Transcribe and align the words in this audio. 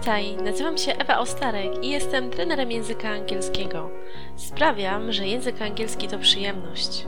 Witaj, 0.00 0.36
nazywam 0.36 0.78
się 0.78 0.92
Ewa 0.92 1.18
Ostarek 1.18 1.84
i 1.84 1.90
jestem 1.90 2.30
trenerem 2.30 2.70
języka 2.70 3.08
angielskiego. 3.08 3.90
Sprawiam, 4.36 5.12
że 5.12 5.26
język 5.26 5.62
angielski 5.62 6.08
to 6.08 6.18
przyjemność. 6.18 7.06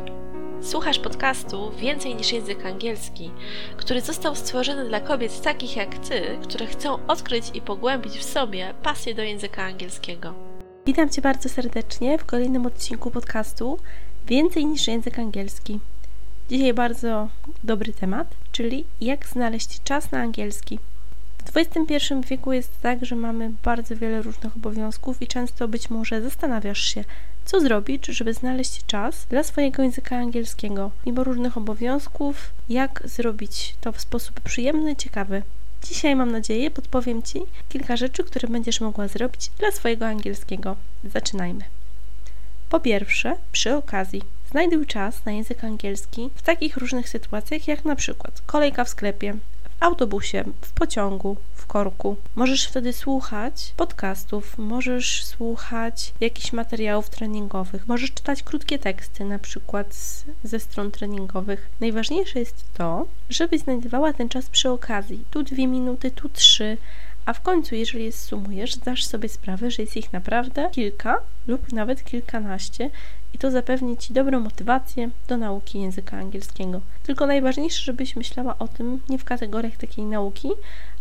Słuchasz 0.62 0.98
podcastu 0.98 1.72
Więcej 1.77 2.14
niż 2.14 2.32
język 2.32 2.66
angielski, 2.66 3.30
który 3.77 4.00
został 4.00 4.34
stworzony 4.36 4.84
dla 4.84 5.00
kobiet 5.00 5.43
takich 5.43 5.77
jak 5.77 5.98
ty, 5.98 6.38
które 6.43 6.66
chcą 6.66 7.06
odkryć 7.06 7.45
i 7.54 7.61
pogłębić 7.61 8.12
w 8.18 8.24
sobie 8.24 8.74
pasję 8.82 9.14
do 9.14 9.23
języka 9.23 9.62
angielskiego. 9.62 10.34
Witam 10.86 11.09
Cię 11.11 11.23
bardzo 11.23 11.48
serdecznie 11.48 12.18
w 12.18 12.25
kolejnym 12.25 12.66
odcinku 12.66 13.11
podcastu 13.11 13.79
Więcej 14.27 14.66
niż 14.66 14.86
język 14.86 15.18
angielski. 15.18 15.80
Dzisiaj 16.50 16.75
bardzo 16.75 17.29
dobry 17.64 17.93
temat, 17.93 18.34
czyli 18.52 18.84
jak 19.00 19.26
znaleźć 19.26 19.82
czas 19.82 20.12
na 20.12 20.18
angielski. 20.18 20.79
W 21.52 21.57
XXI 21.57 22.14
wieku 22.29 22.52
jest 22.52 22.80
tak, 22.80 23.04
że 23.04 23.16
mamy 23.16 23.50
bardzo 23.64 23.96
wiele 23.96 24.22
różnych 24.22 24.56
obowiązków 24.56 25.22
i 25.22 25.26
często 25.26 25.68
być 25.68 25.90
może 25.90 26.22
zastanawiasz 26.22 26.80
się, 26.80 27.04
co 27.44 27.61
zrobić, 27.61 28.06
żeby 28.06 28.34
znaleźć 28.34 28.86
czas 28.86 29.26
dla 29.30 29.43
swojego 29.43 29.82
języka 29.82 30.16
angielskiego. 30.16 30.90
Mimo 31.06 31.25
różnych 31.25 31.56
obowiązków, 31.56 32.50
jak 32.69 33.03
zrobić 33.05 33.75
to 33.80 33.92
w 33.92 34.00
sposób 34.00 34.41
przyjemny, 34.41 34.97
ciekawy. 34.97 35.42
Dzisiaj 35.84 36.16
mam 36.16 36.33
nadzieję 36.33 36.70
podpowiem 36.70 37.22
Ci 37.22 37.41
kilka 37.69 37.97
rzeczy, 37.97 38.25
które 38.25 38.48
będziesz 38.48 38.80
mogła 38.80 39.08
zrobić 39.08 39.50
dla 39.58 39.70
swojego 39.70 40.06
angielskiego. 40.06 40.77
Zaczynajmy. 41.05 41.64
Po 42.69 42.80
pierwsze, 42.80 43.36
przy 43.53 43.75
okazji, 43.75 44.22
znajduj 44.50 44.86
czas 44.86 45.25
na 45.25 45.33
język 45.33 45.64
angielski 45.64 46.30
w 46.34 46.42
takich 46.42 46.77
różnych 46.77 47.08
sytuacjach, 47.08 47.69
jak 47.69 47.84
na 47.84 47.97
przykład 47.97 48.42
kolejka 48.47 48.84
w 48.84 48.89
sklepie, 48.89 49.34
autobusie, 49.81 50.45
w 50.61 50.73
pociągu, 50.73 51.37
w 51.55 51.67
korku. 51.67 52.17
Możesz 52.34 52.67
wtedy 52.67 52.93
słuchać 52.93 53.73
podcastów, 53.77 54.59
możesz 54.59 55.25
słuchać 55.25 56.12
jakichś 56.20 56.53
materiałów 56.53 57.11
treningowych, 57.11 57.89
możesz 57.89 58.12
czytać 58.12 58.43
krótkie 58.43 58.79
teksty, 58.79 59.25
na 59.25 59.39
przykład 59.39 59.95
z, 59.95 60.25
ze 60.45 60.61
stron 60.61 60.91
treningowych. 60.91 61.69
Najważniejsze 61.81 62.39
jest 62.39 62.65
to, 62.75 63.07
żebyś 63.31 63.61
znajdowała 63.61 64.12
ten 64.12 64.29
czas 64.29 64.48
przy 64.48 64.70
okazji. 64.70 65.25
Tu 65.31 65.43
dwie 65.43 65.67
minuty, 65.67 66.11
tu 66.11 66.29
trzy, 66.29 66.77
a 67.29 67.33
w 67.33 67.41
końcu, 67.41 67.75
jeżeli 67.75 68.05
je 68.05 68.13
sumujesz, 68.13 68.75
zdasz 68.75 69.05
sobie 69.05 69.29
sprawę, 69.29 69.70
że 69.70 69.83
jest 69.83 69.97
ich 69.97 70.13
naprawdę 70.13 70.70
kilka 70.73 71.20
lub 71.47 71.73
nawet 71.73 72.05
kilkanaście 72.05 72.91
i 73.34 73.39
to 73.39 73.51
zapewni 73.51 73.97
Ci 73.97 74.12
dobrą 74.12 74.41
motywację 74.41 75.11
do 75.29 75.37
nauki 75.37 75.81
języka 75.81 76.17
angielskiego. 76.17 76.81
Tylko 77.03 77.27
najważniejsze, 77.27 77.83
żebyś 77.83 78.17
myślała 78.17 78.59
o 78.59 78.69
tym 78.69 79.01
nie 79.09 79.19
w 79.19 79.25
kategoriach 79.25 79.77
takiej 79.77 80.05
nauki, 80.05 80.48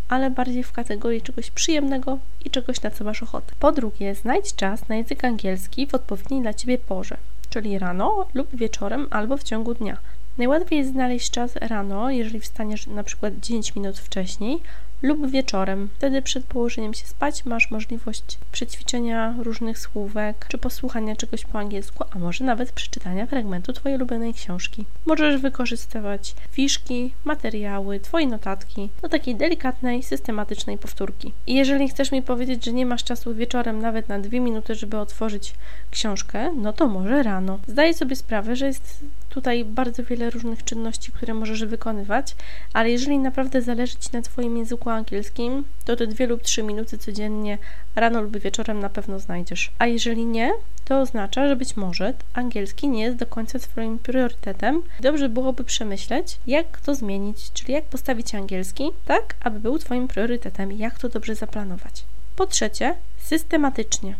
ale 0.09 0.30
bardziej 0.30 0.64
w 0.64 0.72
kategorii 0.72 1.22
czegoś 1.22 1.52
przyjemnego 1.52 2.17
i 2.45 2.50
czegoś, 2.50 2.81
na 2.81 2.92
co 2.92 3.03
masz 3.03 3.23
ochotę. 3.23 3.53
Po 3.59 3.72
drugie, 3.72 4.16
znajdź 4.16 4.56
czas 4.56 4.89
na 4.89 4.95
język 4.95 5.25
angielski 5.25 5.88
w 5.88 5.95
odpowiedniej 5.95 6.42
dla 6.42 6.53
Ciebie 6.53 6.78
porze, 6.78 7.17
czyli 7.50 7.80
rano 7.80 8.25
lub 8.34 8.56
wieczorem 8.56 9.08
albo 9.09 9.38
w 9.38 9.44
ciągu 9.44 9.73
dnia. 9.73 9.97
Najłatwiej 10.38 10.80
jest 10.80 10.91
znaleźć 10.91 11.31
czas 11.31 11.56
rano, 11.56 12.09
jeżeli 12.09 12.39
wstaniesz 12.39 12.88
na 12.88 13.03
przykład 13.03 13.34
10 13.39 13.75
minut 13.75 14.00
wcześniej 14.00 14.62
lub 15.02 15.31
wieczorem. 15.31 15.90
Wtedy 15.98 16.22
przed 16.22 16.45
położeniem 16.45 16.94
się 16.94 17.08
spać 17.08 17.45
masz 17.45 17.72
możliwość 17.72 18.38
przećwiczenia 18.52 19.36
różnych 19.40 19.80
słówek, 19.80 20.45
czy 20.50 20.58
posłuchania 20.58 21.16
czegoś 21.16 21.45
po 21.45 21.59
angielsku, 21.59 22.03
a 22.12 22.20
może 22.20 22.44
nawet 22.44 22.72
przeczytania 22.72 23.25
fragmentu 23.25 23.73
Twojej 23.73 23.98
ulubionej 23.98 24.34
książki. 24.34 24.86
Możesz 25.06 25.42
wykorzystywać 25.42 26.36
fiszki, 26.52 27.14
materiały, 27.25 28.00
Twoje 28.00 28.28
notatki 28.28 28.90
do 29.02 29.09
takiej 29.09 29.36
delikatnej, 29.36 30.03
systematycznej 30.03 30.78
powtórki. 30.78 31.34
I 31.48 31.56
jeżeli 31.56 31.90
chcesz 31.90 32.12
mi 32.12 32.22
powiedzieć, 32.22 32.66
że 32.66 32.73
nie 32.73 32.86
masz 32.86 33.03
czasu 33.03 33.36
wieczorem 33.36 33.80
nawet 33.80 34.09
na 34.09 34.19
dwie 34.19 34.40
minuty, 34.40 34.75
żeby 34.75 34.97
otworzyć 34.97 35.53
książkę, 35.91 36.52
no 36.56 36.74
to 36.74 36.88
może 36.88 37.24
rano. 37.24 37.59
Zdaję 37.68 37.94
sobie 37.94 38.16
sprawę, 38.16 38.56
że 38.56 38.68
jest 38.68 39.03
tutaj 39.38 39.66
bardzo 39.66 40.03
wiele 40.03 40.30
różnych 40.30 40.64
czynności, 40.64 41.12
które 41.12 41.34
możesz 41.34 41.66
wykonywać, 41.66 42.36
ale 42.74 42.92
jeżeli 42.92 43.20
naprawdę 43.20 43.62
zależy 43.62 43.96
Ci 43.96 44.09
na 44.14 44.22
Twoim 44.22 44.58
języku 44.58 44.90
angielskim, 44.90 45.64
to 45.86 45.96
te 45.96 46.08
dwie 46.08 46.28
lub 46.28 46.42
trzy 46.42 46.64
minuty 46.64 46.98
codziennie, 46.98 47.58
rano 47.96 48.22
lub 48.22 48.38
wieczorem 48.38 48.80
na 48.80 48.90
pewno 48.90 49.20
znajdziesz. 49.20 49.72
A 49.80 49.88
jeżeli 49.88 50.25
nie, 50.25 50.52
to 50.86 51.00
oznacza, 51.00 51.48
że 51.48 51.56
być 51.56 51.78
może 51.78 52.14
angielski 52.34 52.90
nie 52.90 53.03
jest 53.03 53.18
do 53.18 53.25
końca 53.25 53.59
Twoim 53.59 54.00
priorytetem. 54.00 54.84
Dobrze 55.00 55.30
byłoby 55.30 55.64
przemyśleć, 55.64 56.38
jak 56.48 56.80
to 56.81 56.96
zmienić, 56.96 57.52
czyli 57.54 57.74
jak 57.74 57.86
postawić 57.86 58.36
angielski 58.36 58.84
tak, 59.06 59.36
aby 59.40 59.59
był 59.59 59.80
Twoim 59.80 60.08
priorytetem, 60.08 60.72
jak 60.72 61.00
to 61.00 61.09
dobrze 61.09 61.36
zaplanować. 61.36 62.04
Po 62.36 62.46
trzecie, 62.46 62.96
systematycznie. 63.18 64.16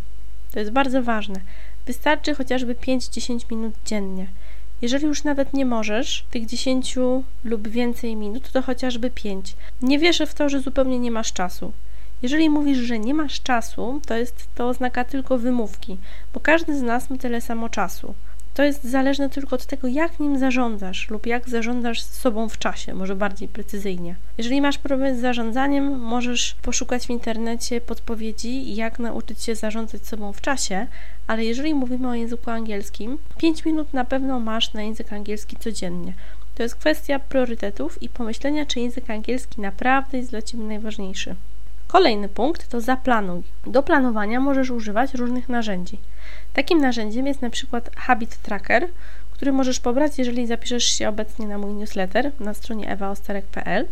To 0.54 0.60
jest 0.60 0.72
bardzo 0.72 1.04
ważne. 1.04 1.40
Wystarczy 1.86 2.36
chociażby 2.36 2.76
5-10 2.76 3.52
minut 3.52 3.74
dziennie. 3.86 4.28
Jeżeli 4.82 5.06
już 5.06 5.24
nawet 5.24 5.54
nie 5.54 5.66
możesz 5.66 6.26
tych 6.32 6.46
10 6.46 6.96
lub 7.44 7.68
więcej 7.68 8.16
minut, 8.16 8.52
to 8.52 8.62
chociażby 8.62 9.10
5. 9.10 9.56
Nie 9.82 10.00
wierzę 10.00 10.26
w 10.26 10.34
to, 10.34 10.50
że 10.50 10.62
zupełnie 10.62 11.00
nie 11.00 11.12
masz 11.12 11.34
czasu. 11.34 11.72
Jeżeli 12.22 12.50
mówisz, 12.50 12.78
że 12.78 13.00
nie 13.00 13.14
masz 13.14 13.42
czasu, 13.42 14.02
to 14.06 14.18
jest 14.18 14.48
to 14.56 14.68
oznaka 14.68 15.04
tylko 15.04 15.38
wymówki, 15.38 15.98
bo 16.34 16.40
każdy 16.40 16.78
z 16.78 16.82
nas 16.82 17.10
ma 17.10 17.18
tyle 17.18 17.42
samo 17.42 17.70
czasu. 17.70 18.14
To 18.58 18.64
jest 18.64 18.84
zależne 18.84 19.30
tylko 19.30 19.56
od 19.56 19.66
tego, 19.66 19.88
jak 19.88 20.20
nim 20.20 20.40
zarządzasz 20.40 21.10
lub 21.10 21.26
jak 21.26 21.50
zarządzasz 21.50 22.02
sobą 22.02 22.50
w 22.50 22.58
czasie, 22.58 22.94
może 22.94 23.16
bardziej 23.16 23.48
precyzyjnie. 23.48 24.16
Jeżeli 24.38 24.62
masz 24.62 24.78
problem 24.78 25.18
z 25.18 25.22
zarządzaniem, 25.22 26.00
możesz 26.00 26.56
poszukać 26.62 27.08
w 27.08 27.10
internecie 27.10 27.82
podpowiedzi, 27.82 28.76
jak 28.76 29.00
nauczyć 29.00 29.42
się 29.42 29.56
zarządzać 29.56 30.08
sobą 30.08 30.34
w 30.34 30.42
czasie, 30.42 30.88
ale 31.28 31.46
jeżeli 31.46 31.74
mówimy 31.74 32.08
o 32.10 32.14
języku 32.14 32.50
angielskim, 32.50 33.18
5 33.38 33.66
minut 33.66 33.94
na 33.94 34.06
pewno 34.06 34.40
masz 34.40 34.74
na 34.74 34.82
język 34.82 35.14
angielski 35.14 35.58
codziennie. 35.58 36.14
To 36.56 36.64
jest 36.64 36.76
kwestia 36.76 37.20
priorytetów 37.20 38.04
i 38.04 38.10
pomyślenia, 38.10 38.66
czy 38.66 38.80
język 38.80 39.10
angielski 39.10 39.62
naprawdę 39.62 40.18
jest 40.18 40.30
dla 40.30 40.42
Ciebie 40.42 40.64
najważniejszy. 40.64 41.36
Kolejny 41.88 42.30
punkt 42.30 42.68
to 42.68 42.82
zaplanuj. 42.82 43.44
Do 43.66 43.84
planowania 43.84 44.40
możesz 44.40 44.70
używać 44.70 45.14
różnych 45.14 45.50
narzędzi. 45.50 45.98
Takim 46.54 46.82
narzędziem 46.82 47.28
jest 47.28 47.42
na 47.42 47.50
przykład 47.50 47.96
Habit 47.96 48.38
Tracker, 48.38 48.88
który 49.32 49.52
możesz 49.52 49.80
pobrać, 49.80 50.18
jeżeli 50.18 50.48
zapiszesz 50.48 50.84
się 50.84 51.10
obecnie 51.10 51.48
na 51.48 51.58
mój 51.58 51.74
newsletter 51.74 52.32
na 52.40 52.54
stronie 52.54 52.90
ewaostarek.pl 52.90 53.86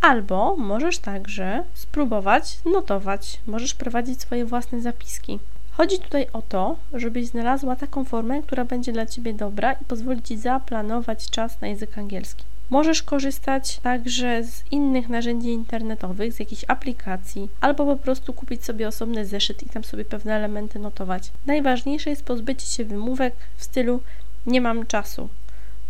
albo 0.00 0.56
możesz 0.56 0.98
także 0.98 1.64
spróbować 1.74 2.58
notować, 2.64 3.40
możesz 3.46 3.74
prowadzić 3.74 4.20
swoje 4.20 4.44
własne 4.44 4.80
zapiski. 4.80 5.38
Chodzi 5.72 5.98
tutaj 5.98 6.26
o 6.32 6.42
to, 6.42 6.76
żebyś 6.94 7.26
znalazła 7.26 7.76
taką 7.76 8.04
formę, 8.04 8.42
która 8.42 8.64
będzie 8.64 8.92
dla 8.92 9.06
Ciebie 9.06 9.34
dobra 9.34 9.72
i 9.72 9.84
pozwoli 9.84 10.22
Ci 10.22 10.38
zaplanować 10.38 11.30
czas 11.30 11.60
na 11.60 11.68
język 11.68 11.98
angielski. 11.98 12.44
Możesz 12.72 13.02
korzystać 13.02 13.78
także 13.78 14.44
z 14.44 14.62
innych 14.70 15.08
narzędzi 15.08 15.48
internetowych, 15.48 16.32
z 16.32 16.38
jakichś 16.38 16.64
aplikacji, 16.68 17.48
albo 17.60 17.86
po 17.86 17.96
prostu 17.96 18.32
kupić 18.32 18.64
sobie 18.64 18.88
osobny 18.88 19.26
zeszyt 19.26 19.62
i 19.62 19.68
tam 19.68 19.84
sobie 19.84 20.04
pewne 20.04 20.34
elementy 20.34 20.78
notować. 20.78 21.30
Najważniejsze 21.46 22.10
jest 22.10 22.24
pozbycie 22.24 22.66
się 22.66 22.84
wymówek 22.84 23.34
w 23.56 23.64
stylu 23.64 24.00
nie 24.46 24.60
mam 24.60 24.86
czasu, 24.86 25.28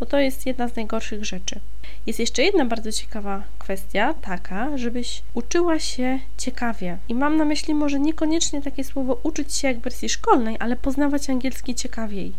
bo 0.00 0.06
to 0.06 0.19
jest 0.19 0.47
jedna 0.47 0.69
z 0.69 0.76
najgorszych 0.76 1.25
rzeczy. 1.25 1.60
Jest 2.06 2.19
jeszcze 2.19 2.43
jedna 2.43 2.65
bardzo 2.65 2.93
ciekawa 2.93 3.43
kwestia, 3.59 4.14
taka, 4.14 4.78
żebyś 4.78 5.22
uczyła 5.34 5.78
się 5.78 6.19
ciekawie. 6.38 6.99
I 7.09 7.14
mam 7.14 7.37
na 7.37 7.44
myśli 7.44 7.75
może 7.75 8.00
niekoniecznie 8.00 8.62
takie 8.62 8.84
słowo 8.84 9.20
uczyć 9.22 9.54
się 9.54 9.69
jak 9.69 9.78
w 9.78 9.82
wersji 9.82 10.09
szkolnej, 10.09 10.56
ale 10.60 10.76
poznawać 10.76 11.31
angielski 11.31 11.75
ciekawiej. 11.75 12.32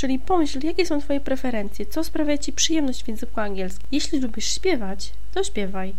Czyli 0.00 0.18
pomyśl, 0.18 0.66
jakie 0.66 0.86
są 0.86 1.00
Twoje 1.00 1.20
preferencje, 1.20 1.86
co 1.86 2.04
sprawia 2.04 2.38
Ci 2.38 2.52
przyjemność 2.52 3.04
w 3.04 3.08
języku 3.08 3.40
angielskim. 3.40 3.86
Jeśli 3.92 4.20
lubisz 4.20 4.54
śpiewać, 4.54 5.12
to 5.34 5.44
śpiewaj. 5.44 5.94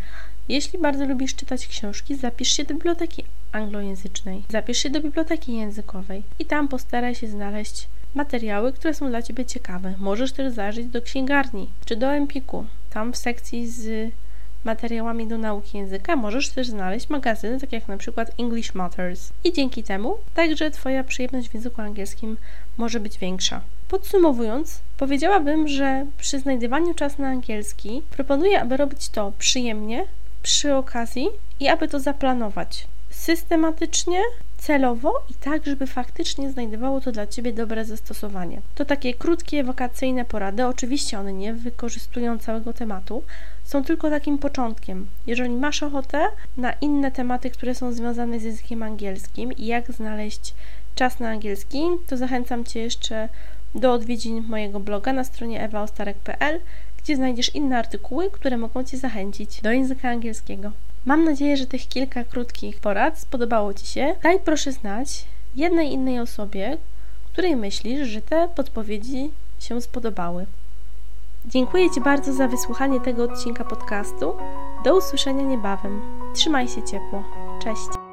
Jeśli 0.50 0.80
bardzo 0.80 1.06
lubisz 1.06 1.36
czytać 1.36 1.68
książki, 1.68 2.16
zapisz 2.16 2.52
się 2.58 2.64
do 2.64 2.74
biblioteki 2.74 3.24
anglojęzycznej, 3.52 4.44
zapisz 4.50 4.78
się 4.78 4.90
do 4.90 5.02
biblioteki 5.02 5.56
językowej 5.56 6.24
i 6.40 6.46
tam 6.46 6.68
postaraj 6.68 7.16
się 7.16 7.28
znaleźć 7.28 7.88
materiały, 8.16 8.74
które 8.74 8.94
są 8.94 9.10
dla 9.10 9.22
Ciebie 9.22 9.46
ciekawe. 9.46 9.94
Możesz 10.00 10.32
też 10.32 10.54
zajrzeć 10.54 10.86
do 10.86 11.02
księgarni 11.02 11.70
czy 11.86 11.96
do 11.96 12.08
Empiku. 12.14 12.66
Tam 12.90 13.14
w 13.14 13.18
sekcji 13.18 13.68
z 13.68 14.12
materiałami 14.64 15.28
do 15.28 15.38
nauki 15.38 15.78
języka 15.78 16.16
możesz 16.16 16.50
też 16.50 16.68
znaleźć 16.68 17.10
magazyny, 17.10 17.60
takie 17.60 17.76
jak 17.76 17.88
na 17.88 17.98
przykład 17.98 18.32
English 18.40 18.76
Matters. 18.76 19.32
I 19.44 19.54
dzięki 19.54 19.84
temu 19.84 20.18
także 20.34 20.72
Twoja 20.72 21.04
przyjemność 21.04 21.50
w 21.50 21.54
języku 21.54 21.82
angielskim 21.82 22.38
może 22.78 23.00
być 23.00 23.18
większa. 23.18 23.62
Podsumowując, 23.92 24.80
powiedziałabym, 24.98 25.68
że 25.68 26.06
przy 26.18 26.40
znajdywaniu 26.40 26.94
czasu 26.94 27.22
na 27.22 27.28
angielski 27.28 28.02
proponuję, 28.10 28.62
aby 28.62 28.78
robić 28.78 29.10
to 29.10 29.34
przyjemnie, 29.38 30.06
przy 30.44 30.76
okazji 30.76 31.28
i 31.60 31.68
aby 31.68 31.88
to 31.88 32.00
zaplanować. 32.00 32.88
systematycznie, 33.10 34.22
celowo 34.58 35.14
i 35.30 35.34
tak, 35.34 35.66
żeby 35.66 35.88
faktycznie 35.88 36.52
znajdowało 36.52 37.02
to 37.02 37.12
dla 37.12 37.28
Ciebie 37.28 37.54
dobre 37.54 37.86
zastosowanie. 37.86 38.62
To 38.76 38.86
takie 38.86 39.14
krótkie, 39.14 39.64
wakacyjne 39.64 40.26
porady, 40.26 40.66
oczywiście 40.66 41.20
one 41.20 41.34
nie 41.34 41.54
wykorzystują 41.54 42.38
całego 42.40 42.74
tematu, 42.74 43.24
są 43.64 43.84
tylko 43.84 44.10
takim 44.10 44.38
początkiem. 44.38 45.08
Jeżeli 45.28 45.50
masz 45.50 45.84
ochotę 45.84 46.28
na 46.58 46.74
inne 46.74 47.12
tematy, 47.12 47.50
które 47.50 47.76
są 47.76 47.94
związane 47.94 48.40
z 48.40 48.44
językiem 48.44 48.84
angielskim 48.84 49.54
i 49.54 49.66
jak 49.66 49.92
znaleźć 49.92 50.54
czas 50.96 51.20
na 51.20 51.30
angielski, 51.30 51.82
to 52.08 52.18
zachęcam 52.18 52.66
Cię 52.66 52.80
jeszcze 52.80 53.30
do 53.76 53.94
odwiedzin 53.94 54.44
mojego 54.48 54.80
bloga 54.80 55.14
na 55.14 55.24
stronie 55.24 55.64
ewaostarek.pl, 55.64 56.60
gdzie 57.04 57.16
znajdziesz 57.16 57.56
inne 57.56 57.78
artykuły, 57.78 58.32
które 58.32 58.58
mogą 58.58 58.84
Cię 58.84 58.98
zachęcić 58.98 59.62
do 59.62 59.72
języka 59.72 60.10
angielskiego. 60.10 60.72
Mam 61.06 61.24
nadzieję, 61.24 61.58
że 61.58 61.68
tych 61.68 61.88
kilka 61.88 62.24
krótkich 62.24 62.80
porad 62.80 63.20
spodobało 63.20 63.74
Ci 63.74 63.86
się. 63.88 64.16
Daj 64.24 64.40
proszę 64.40 64.72
znać 64.72 65.26
jednej 65.56 65.94
innej 65.94 66.20
osobie, 66.20 66.78
której 67.32 67.56
myślisz, 67.56 68.08
że 68.08 68.22
te 68.22 68.50
podpowiedzi 68.56 69.32
się 69.60 69.82
spodobały. 69.82 70.46
Dziękuję 71.46 71.90
Ci 71.90 72.02
bardzo 72.02 72.34
za 72.34 72.48
wysłuchanie 72.48 73.00
tego 73.00 73.24
odcinka 73.24 73.64
podcastu. 73.64 74.34
Do 74.84 74.98
usłyszenia 74.98 75.44
niebawem. 75.44 76.02
Trzymaj 76.36 76.68
się 76.68 76.84
ciepło. 76.84 77.24
Cześć. 77.64 78.11